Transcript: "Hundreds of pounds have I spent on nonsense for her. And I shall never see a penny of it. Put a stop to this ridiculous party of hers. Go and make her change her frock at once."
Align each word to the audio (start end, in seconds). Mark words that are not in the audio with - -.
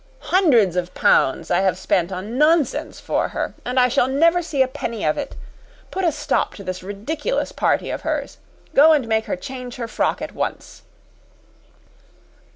"Hundreds 0.33 0.75
of 0.75 0.95
pounds 0.95 1.49
have 1.49 1.73
I 1.75 1.77
spent 1.77 2.11
on 2.11 2.35
nonsense 2.35 2.99
for 2.99 3.27
her. 3.27 3.53
And 3.63 3.79
I 3.79 3.87
shall 3.87 4.07
never 4.07 4.41
see 4.41 4.63
a 4.63 4.67
penny 4.67 5.05
of 5.05 5.15
it. 5.15 5.35
Put 5.91 6.03
a 6.03 6.11
stop 6.11 6.55
to 6.55 6.63
this 6.63 6.81
ridiculous 6.81 7.51
party 7.51 7.91
of 7.91 8.01
hers. 8.01 8.39
Go 8.73 8.93
and 8.93 9.07
make 9.07 9.25
her 9.25 9.35
change 9.35 9.75
her 9.75 9.87
frock 9.87 10.19
at 10.19 10.31
once." 10.33 10.81